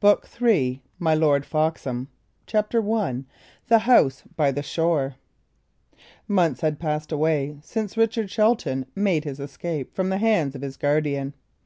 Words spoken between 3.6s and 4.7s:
THE HOUSE BY THE